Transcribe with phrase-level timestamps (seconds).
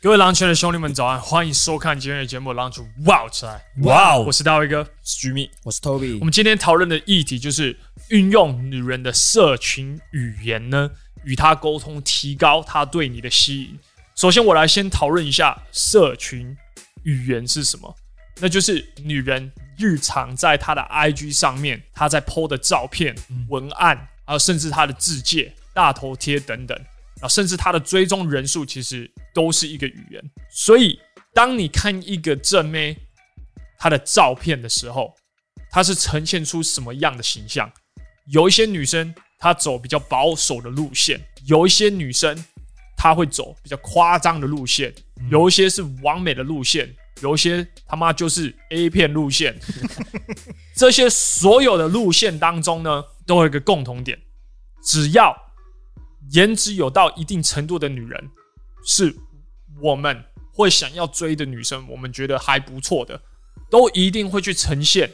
[0.00, 1.20] 各位狼圈的兄弟们，早安！
[1.20, 3.60] 欢迎收看今天的节目《狼族哇起来》。
[3.84, 4.22] 哇哦！
[4.22, 6.20] 我是大卫哥，是 Jimmy，我是 Toby。
[6.20, 7.76] 我们今天讨论的议题就是
[8.10, 10.88] 运用女人的社群语言呢，
[11.24, 13.76] 与她沟通，提高她对你的吸引。
[14.14, 16.56] 首先，我来先讨论一下社群
[17.02, 17.92] 语言是什么，
[18.36, 23.16] 那就是女人日常在她的 IG 上面，她在 PO 的照片、
[23.48, 26.80] 文案，还有甚至她的字介、大头贴等等。
[27.20, 30.98] 啊，甚至他的追踪人数其实都是一个语言，所以
[31.34, 32.96] 当你看一个正妹
[33.78, 35.14] 她的照片的时候，
[35.70, 37.70] 她是呈现出什么样的形象？
[38.32, 42.44] 有一些女生她走比较保守的路线，有一些女生
[42.96, 44.94] 她会走比较夸张的路线，
[45.30, 49.58] 有一些是完美的路线，有一些他妈就是 A 片路线。
[50.76, 54.18] 这些所有的路线当中呢，都有一个共同点，
[54.84, 55.47] 只要。
[56.30, 58.30] 颜值有到一定程度的女人，
[58.84, 59.14] 是
[59.80, 61.86] 我们会想要追的女生。
[61.88, 63.20] 我们觉得还不错的，
[63.70, 65.10] 都一定会去呈现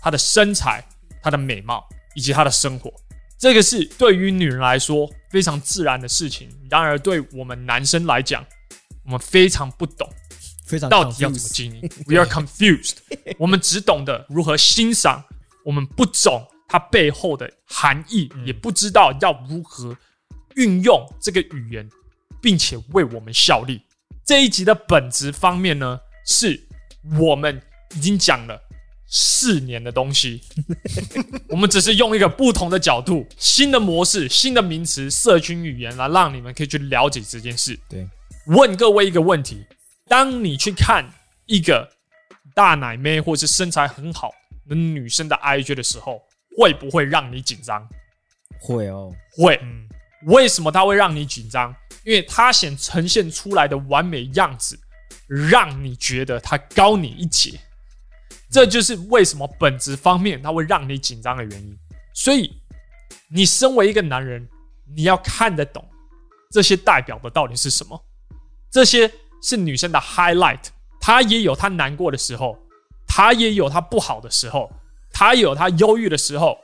[0.00, 0.84] 她的身材、
[1.22, 2.92] 她的美貌以及她的生活。
[3.38, 6.48] 这个是对于女人来说非常自然的事情。
[6.70, 8.44] 然而，对我们男生来讲，
[9.04, 10.08] 我们非常不懂，
[10.64, 11.80] 非常到底要怎么经营。
[12.06, 12.98] We are confused。
[13.38, 15.24] 我们只懂得如何欣赏，
[15.64, 19.96] 我们不懂它背后的含义，也不知道要如何。
[20.56, 21.88] 运用这个语言，
[22.40, 23.80] 并且为我们效力。
[24.24, 26.60] 这一集的本质方面呢，是
[27.18, 27.60] 我们
[27.96, 28.60] 已经讲了
[29.08, 30.40] 四年的东西，
[31.50, 37.78] 我们只是用一个不同的角度、新的模式、新的名词、社群语言来让你们可以去了解这件事。
[37.88, 38.06] 对，
[38.46, 39.66] 问各位一个问题：
[40.06, 41.04] 当你去看
[41.46, 41.90] 一个
[42.54, 44.30] 大奶妹或是身材很好
[44.68, 46.22] 的女生的 IG 的时候，
[46.56, 47.86] 会不会让你紧张？
[48.60, 49.58] 会哦，会。
[49.62, 49.88] 嗯
[50.24, 51.74] 为什么他会让你紧张？
[52.04, 54.78] 因为他想呈现出来的完美样子，
[55.28, 57.60] 让你觉得他高你一截。
[58.50, 61.78] 这就是为什么本质方面他会让你紧张的原因。
[62.12, 62.60] 所以，
[63.28, 64.46] 你身为一个男人，
[64.94, 65.88] 你要看得懂
[66.50, 68.04] 这些代表的到底是什么。
[68.70, 69.10] 这些
[69.42, 70.64] 是女生的 highlight，
[71.00, 72.58] 她也有她难过的时候，
[73.06, 74.70] 她也有她不好的时候，
[75.12, 76.58] 她也有她忧郁的时候，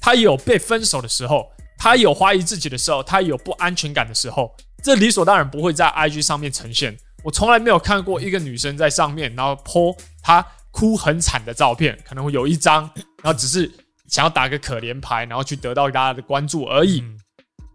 [0.00, 1.50] 她也有被分手的时候。
[1.82, 4.54] 他有怀疑自己的时候，他有不安全感的时候，
[4.84, 6.94] 这理所当然不会在 IG 上面呈现。
[7.24, 12.82] 我从来没有看过一个女生在上面，然后 po 她哭很惨的照片，可能会有一张，
[13.22, 13.70] 然后只是
[14.08, 17.02] 想要打个可怜牌，然后去得到大家的关注而已。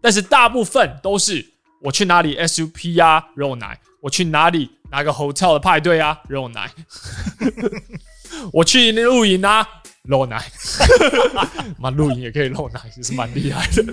[0.00, 1.44] 但是大部分都是
[1.82, 6.68] 我去哪里 SUP 啊，肉奶；我去哪里哪个 hotel 的派对啊，肉奶；
[8.54, 9.66] 我去那露营啊。
[10.06, 10.44] 露奶，
[11.78, 13.84] 妈露营也可以露奶，其实蛮厉害的。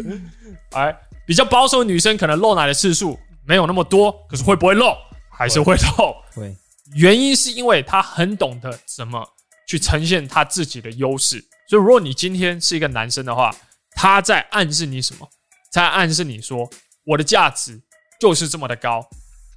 [0.72, 4.96] 哎，比较保守的女生可能露奶的次数没有那么多，可是会不会露？
[5.30, 6.16] 还是会露。
[6.34, 6.56] 会。
[6.96, 9.28] 原因是因为她很懂得怎么
[9.68, 11.44] 去呈现她自己的优势。
[11.68, 13.56] 所以，如果你今天是一个男生的话，
[13.96, 15.28] 他在暗示你什么？
[15.72, 16.70] 在暗示你说，
[17.04, 17.82] 我的价值
[18.20, 19.08] 就是这么的高。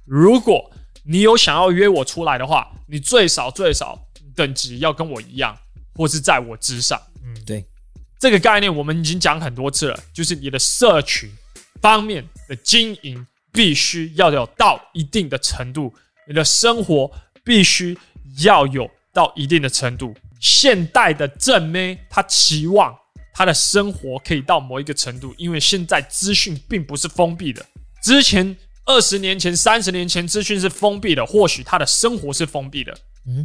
[0.05, 0.71] 如果
[1.03, 3.99] 你有想要约我出来的话，你最少最少
[4.35, 5.55] 等级要跟我一样。
[5.97, 7.65] 或是在我之上，嗯，对，
[8.19, 11.29] 这个概念我们已经讲很多次了，就是你的社群
[11.81, 15.91] 方面的经营必须要有到一定的程度，
[16.27, 17.11] 你的生活
[17.43, 17.97] 必须
[18.43, 20.15] 要有到一定的程度。
[20.39, 22.95] 现代的正妹，她期望
[23.33, 27.65] 她的生活可以到某一个程度，因为现在资讯并不是封闭的。
[28.03, 28.55] 之前
[28.85, 32.95] 二十年前、三十年前，资讯是封闭的，或许她的生活是封闭的。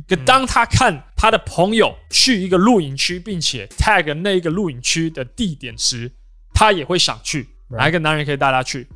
[0.08, 6.12] 可当他看他的朋友去一个露营区，并且 tag 那个露营区的地点时，
[6.54, 7.48] 他也会想去。
[7.70, 8.86] 哪一个男人可以带他去？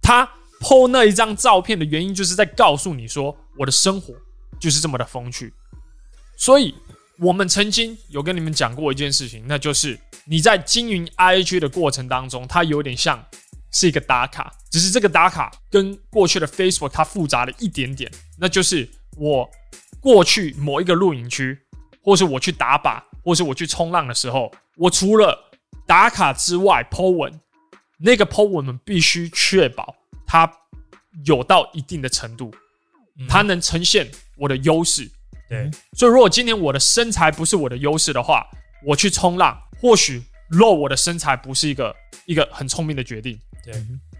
[0.00, 0.26] 他
[0.60, 4.14] po 那一张照片的原因，就是在告诉你说，我的生活
[4.58, 5.52] 就是这么的风趣。
[6.38, 6.74] 所以，
[7.18, 13.22] 我们曾经有跟你们讲过一件事情，那就是你在经营 IG 的过程当中，它有点像
[13.72, 18.88] 是一个打卡，只是这个打卡跟过去的 Facebook 它复杂了一点点，那就是
[19.18, 19.46] 我。
[20.04, 21.58] 过去某一个露营区，
[22.02, 25.50] 或是我去打靶，或是我去冲浪的时候，我除了
[25.86, 27.40] 打卡之外，po 文，
[27.96, 29.96] 那个 po 文们必须确保
[30.26, 30.52] 它
[31.24, 32.54] 有到一定的程度，
[33.26, 34.06] 它能呈现
[34.36, 35.10] 我的优势。
[35.48, 38.46] 对，所以如果今天我的身材不是我的优势的话，
[38.84, 41.96] 我去冲浪，或许露我的身材不是一个
[42.26, 43.40] 一个很聪明的决定。
[43.64, 43.72] 对，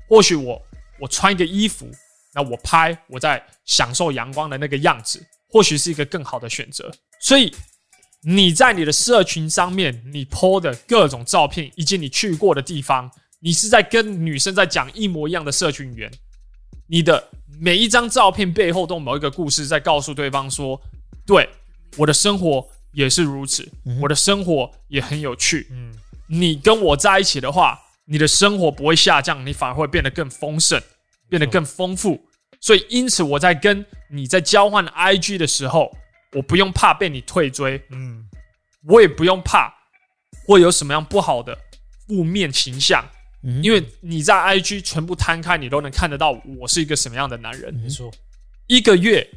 [0.09, 0.63] 或许我
[0.99, 1.91] 我穿一个衣服，
[2.33, 5.23] 那我拍我在享受阳光的那个样子。
[5.55, 7.55] 或许是一个更好的选择，所以
[8.23, 13.09] 你在你的社群上面，你 po 的各种照片，以及你去过的地方，
[13.39, 16.11] 你是在跟女生在讲一模一样的社群语言，
[16.89, 17.29] 你的
[17.61, 20.83] 每一张照片背后都有某一个故事在告诉对方说，
[21.25, 21.49] 对，
[21.97, 25.69] 我的生活也是如此，嗯、我的生活也很有趣。
[25.71, 25.95] 嗯，
[26.27, 30.83] 你跟我在一起的话，你的生活不会下降，你反而会变得更丰盛，
[31.29, 32.15] 变得更丰富。
[32.15, 32.29] 嗯、
[32.65, 35.95] 所以，因此我在跟你在交换 IG 的时候，
[36.33, 38.25] 我不用怕被你退追，嗯，
[38.89, 39.71] 我也不用怕
[40.47, 41.55] 会有什么样不好的
[42.07, 43.05] 负面形象。
[43.63, 47.75] 因为你在 IG 全部摊开，你都能看得到我是一个什么样的男人。
[47.75, 48.11] 没错，
[48.67, 49.29] 一个月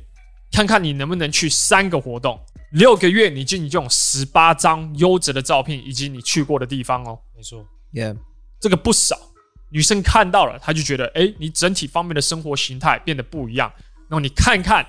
[0.50, 2.40] 看看你能不能去三个活动，
[2.72, 7.20] 六个月你就你就有十八张优质的照片以及你去过的地方哦。
[7.36, 8.16] 没错，Yeah，
[8.62, 9.20] 这个不少。
[9.70, 13.72] 女生看到了，她就觉得，哎，你整体方面的生活形态变得不一样。
[14.10, 14.86] 然后你看看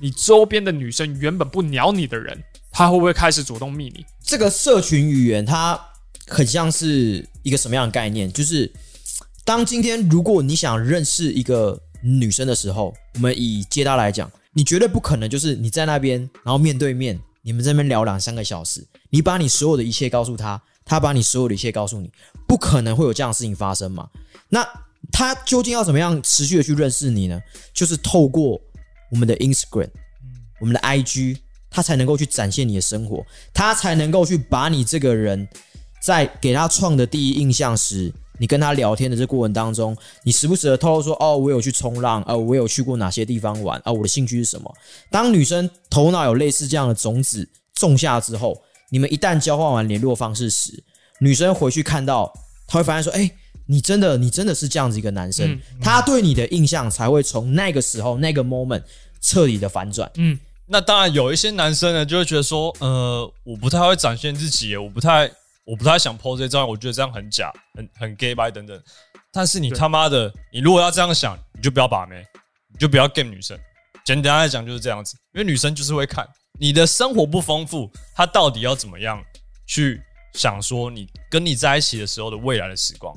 [0.00, 4.04] 你周边的女生原本不鸟你的人，她会不会开始主动密你？
[4.22, 5.80] 这个社群语言它。
[6.28, 8.28] 很像是一个什么样的概念？
[8.32, 8.68] 就是
[9.44, 22.10] 当今天如果你想认识一个女生的时候，我们以接她来讲，你绝对不可能就是你在那边，然后面对面，你们在那边聊两三个小时，你把你所有的一切告诉她，她把你所有的一切告诉你，
[22.48, 24.08] 不可能会有这样的事情发生嘛？
[24.48, 24.66] 那
[25.12, 27.38] 他究竟要怎么样持续的去认识你呢？
[27.74, 28.58] 就是透过
[29.10, 29.90] 我们的 Instagram，
[30.60, 31.36] 我们的 IG，
[31.68, 35.46] 他才能够去展现你的生活，他才能够去把你这个人。
[36.02, 44.72] 在给他创的第一印象时，你跟他聊天的这过程当中，你时不时的透露说：“哦，我有去冲浪，哦，我有去过哪些地方玩，啊，我的兴趣是什么？”
[45.10, 48.56] 当女生头脑有类似这样的种子种下之后，
[48.90, 50.82] 你们一旦交换完联络方式时，
[51.20, 52.32] 女生回去看到，
[52.66, 53.30] 她会发现说：“哎，
[53.66, 58.82] 你真的，你真的是这样子一个男生。”她对你的印象才会从那个时候那个 moment
[59.20, 60.10] 彻底的反转。
[60.16, 65.30] 嗯，那当然有一些男生呢，就会觉得说：“呃，我不太会展现自己，我不太。”
[65.66, 68.80] 我不太想 po 这张，我觉得这样很假，很很 gay 白等等。
[69.32, 72.24] 但是你他妈的，你如果要这样想，你就不要把妹，
[72.72, 73.58] 你就不要 game 女生。
[74.04, 76.24] 简单来讲就是这样子，因为女生就是会看
[76.60, 79.22] 你的生活不丰富，她到底要怎么样
[79.66, 80.00] 去
[80.32, 83.14] 想说你跟你在一起的时候的未来的时光，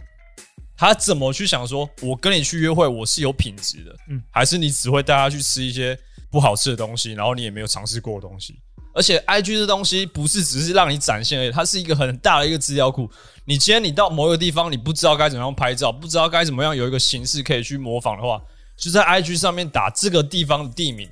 [0.76, 5.98] 他怎么去想说我跟你去约会我是有品质的，嗯，还是你只会带他去吃一些
[6.30, 8.60] 不好吃的东西，然后你也没有尝试过的东西。
[8.94, 13.10] 而且，IG 这东西不是只是让你展现而已，它是一个很大的一个资料库。
[13.46, 18.42] 你今天你到某一个地方，你不知道该怎么样拍照，不知道该怎么样有一个形式可以去模仿的话，
[18.76, 21.08] 就在 IG 上面打这个地方的地名，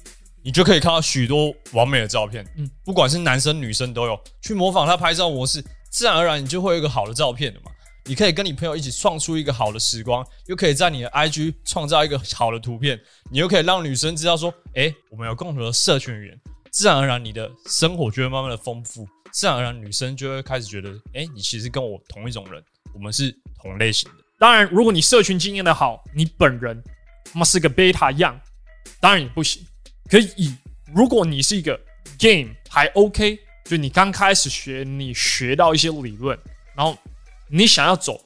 [0.47, 2.41] 你就可以看到许多完美的照片。
[2.55, 5.61] 嗯，不管是男生女生都有去模仿他拍照模式，
[5.91, 7.71] 自然而然你就会有一个好的照片的嘛。
[8.05, 12.97] 你可以跟你朋友一起创出一个好的时光，又可以在你的 IG 创造一个好的图片，
[13.29, 16.39] 你又可以让女生知道说，诶，我们有共同的社群语言。
[16.71, 19.05] 自然而然，你的生活就会慢慢的丰富。
[19.33, 24.15] 自然而然，女生就会开始觉得，哎、欸，你其实跟我同一种人，我们是同类型的。
[24.39, 26.81] 当然，如果你社群经验的好，你本人
[27.25, 28.39] 他妈是个贝塔样，
[29.01, 29.61] 当然也不行。
[30.09, 30.56] 可以，
[30.94, 31.80] 如果你是一个
[32.19, 36.38] game 还 OK，就你刚开始学，你学到一些理论，
[36.75, 36.98] 然后
[37.50, 38.24] 你想要走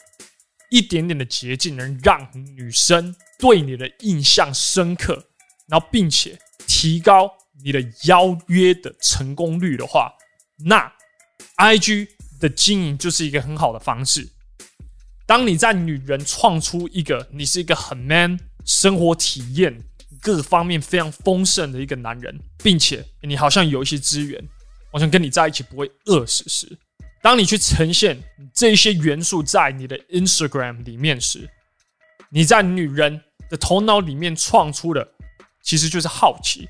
[0.70, 5.28] 一点点的捷径，能让女生对你的印象深刻，
[5.68, 6.38] 然后并且
[6.68, 7.32] 提高。
[7.64, 10.12] 你的邀约的成功率的话，
[10.66, 10.92] 那
[11.58, 12.08] IG
[12.40, 14.28] 的经营就是一个很好的方式。
[15.28, 19.80] 当你在女人创出一个你是一个很 man 生活体验
[20.22, 24.42] 各方面非常丰盛的一个男人，并且你好像有一些资源，
[24.92, 26.78] 好像跟你在一起不会饿死时，
[27.22, 28.22] 当你去呈现
[28.54, 31.50] 这些元素在你的 Instagram 里面时，
[32.30, 35.08] 你在女人的头脑里面创出的
[35.64, 36.70] 其实就是好奇。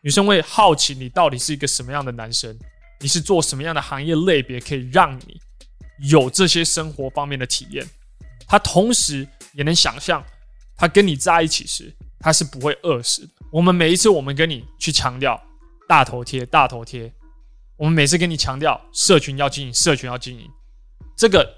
[0.00, 2.56] 女生会好奇你到底是一个什么样的男生，
[2.98, 5.40] 你是做什么样的行业类别，可以让你
[6.08, 7.86] 有这些生活方面的体验。
[8.46, 10.24] 她同时也能想象，
[10.76, 13.32] 她跟你在一起时，她是不会饿死的。
[13.50, 15.38] 我们每一次我们跟你去强调
[15.88, 17.12] 大头贴，大头贴，
[17.76, 20.48] 我们每次跟你强调社群要经营，社群要经营，
[21.16, 21.56] 这个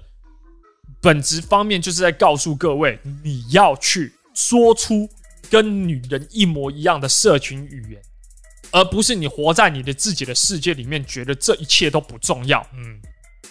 [0.99, 5.07] 本质方面就是在告诉各位，你要去说出
[5.49, 8.01] 跟女人一模一样的社群语言。
[8.71, 12.59] 而不是你活在你的自己的世界里面，觉得这一切都不重要。
[12.73, 12.99] 嗯，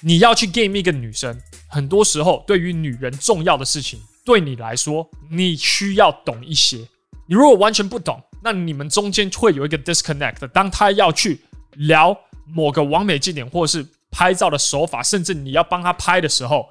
[0.02, 6.86] 你要去 game 一个女生，很多时候对于女人重要的事情，对你来说，你需要懂一些。
[7.26, 10.46] 你如果完全不懂，那你们中间会有一个 disconnect。
[10.48, 11.40] 当他要去
[11.72, 12.16] 聊
[12.46, 16.68] 某个完美景点，或者是拍照的手法，甚至你要帮他拍的时候，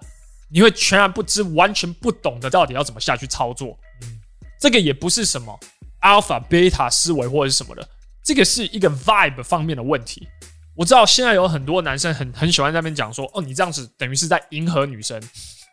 [0.52, 3.78] 你会全然不知，完全不懂得到底要怎么下去操作。
[4.04, 4.20] 嗯，
[4.60, 5.60] 这个也不是什么
[6.02, 7.88] alpha beta 思维或者是什么的。
[8.24, 10.28] 这个是一个 vibe 方面的问题。
[10.76, 15.22] 我知道现在有很多男生很很喜欢在那边讲说：“哦，你这样子等于是在迎合女生。”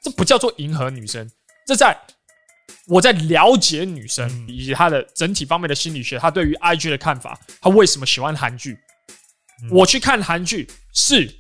[0.03, 1.31] 这不叫做迎合女生，
[1.67, 1.95] 这在
[2.91, 8.77] 我在了解女生嗯以及她的整体方面的心理学，她对于 IG 的看法，她为什么喜欢韩剧。
[9.63, 11.33] 嗯我去看韩剧是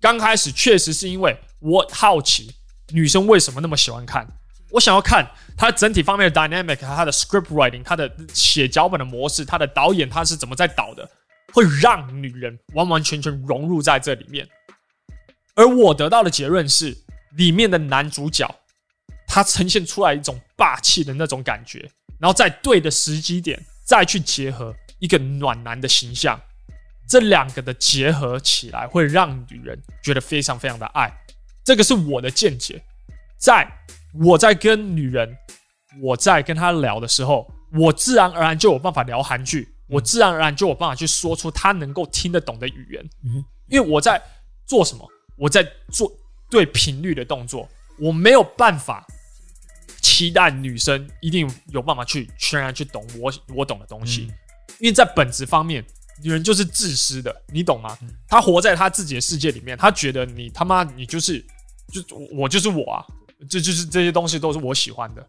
[0.00, 2.50] 刚开始确实是因为我好奇
[2.88, 4.26] 女生为什么那么喜欢看，
[4.70, 5.24] 我想要看
[5.56, 11.08] 她整体方面的 dynamic，她的 script writing，她的写脚本的模式，她的导演她是怎么在导的，
[11.52, 14.48] 会让女人完完全全融入在这里面。
[15.54, 16.96] 而我得到的结论是，
[17.36, 18.48] 里面的男主角
[19.30, 26.38] 他呈现出来一种霸气的那种感觉，然后在对的时机点再去结合一个暖男的形象。
[27.08, 31.12] 这两个的结合起来，会让女人觉得非常非常的爱。
[31.64, 32.82] 这个是我的见解。
[33.38, 33.68] 在
[34.14, 35.36] 我在跟女人，
[36.00, 43.04] 我在跟她聊的时候，我自然而然就有办法聊韩剧，我自然而然就有办法去说出她能够听得懂的语言。
[43.24, 44.20] 嗯，因为我在
[44.66, 45.08] 做什么？
[45.36, 46.12] 我在做
[46.48, 47.68] 对频率的动作，
[47.98, 49.04] 我没有办法
[50.00, 54.34] 期待女生一定有办法去全然去懂我我懂的东西，嗯
[54.80, 55.84] 因为在本质方面。
[56.22, 57.96] 女人就是自私的，你懂吗？
[58.28, 61.42] 她活在她自己的世界里面，她觉得你他妈你就是
[61.90, 62.02] 就
[62.32, 63.02] 我就是我啊，
[63.48, 65.26] 这就，是这些东西都是我喜欢的。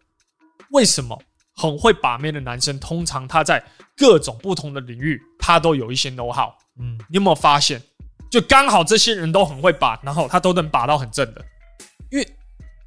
[0.72, 1.18] 为什么
[1.56, 3.64] 很会把妹的男生，通常他在
[3.96, 6.50] 各种不同的领域，他都有一些 know how？
[6.78, 7.82] 嗯，你有没有发现？
[8.30, 11.46] 就刚好这些人都很会把，然后他都能把到很正的，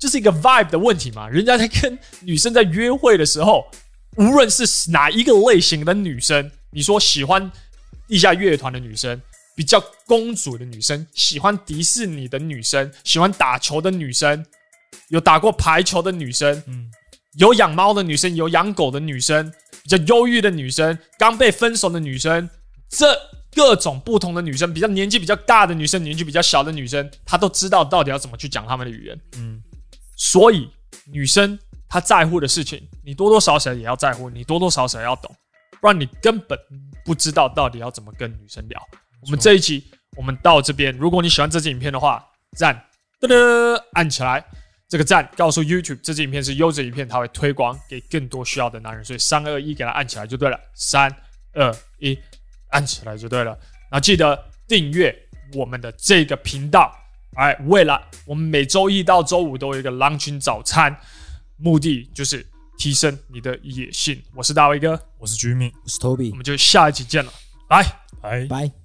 [0.04, 1.28] 就是一个 vibe 的问题嘛。
[1.28, 3.66] 人家在跟女生在约会的时候，
[4.16, 7.50] 无论是哪一个类型的女生，你说喜欢。
[8.06, 9.18] 地下乐团的女生，
[9.56, 14.44] 比较公主的女生，喜欢迪士尼的女生，喜欢打球的女生，
[15.08, 16.90] 有打过排球的女生，嗯，
[17.38, 19.50] 有养猫的女生，有养狗的女生，
[19.82, 22.48] 比较忧郁的女生，刚被分手的女生，
[22.90, 23.18] 这
[23.54, 29.18] 各种不同的女生，比较年纪比较大的女生，年纪比较小的女生，她都知道到底要怎么去讲她们的语言。
[29.38, 29.62] 嗯，
[30.16, 30.70] 所以
[31.12, 35.34] 女生她在乎的事情，你多多少少也要在乎，你多多少少也要懂，
[35.80, 36.58] 不然你根本。
[37.06, 38.82] 不知道到底要怎么跟女生聊。
[39.20, 39.84] 我们这一集
[40.16, 42.74] 我们到这边，如果你喜欢这支影片的话，赞
[43.20, 44.42] 噔噔按起来，
[44.88, 49.04] 这个赞告诉 YouTube 这支影片是优质影片，它会推广给更多需要的男人。
[49.04, 51.14] 所以三二一给它按起来就对了，三
[51.52, 52.18] 二一
[52.70, 53.50] 按起来就对了。
[53.90, 55.14] 然后记得订阅
[55.52, 56.90] 我们的这个频道，
[57.36, 60.96] 哎，未来我们每周一到周五都有一个狼群早餐，
[61.56, 62.46] 目的就是。
[62.76, 67.32] 提升你的野性，我是大卫哥，我是 Jimmy，我是 Toby，我们就下一集见了，
[67.68, 67.84] 拜
[68.20, 68.83] 拜拜。